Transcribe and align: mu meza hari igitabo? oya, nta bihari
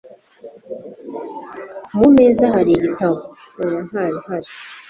mu 1.99 2.07
meza 2.17 2.43
hari 2.55 2.71
igitabo? 2.73 3.17
oya, 3.61 3.79
nta 3.89 4.03
bihari 4.11 4.49